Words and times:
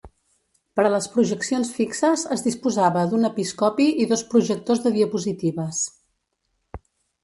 Per 0.79 0.85
a 0.87 0.91
les 0.93 1.07
projeccions 1.15 1.69
fixes, 1.75 2.25
es 2.37 2.45
disposava 2.47 3.05
d'un 3.13 3.31
episcopi, 3.31 3.89
i 4.07 4.11
dos 4.15 4.27
projectors 4.35 4.85
de 4.89 4.97
diapositives. 5.01 5.89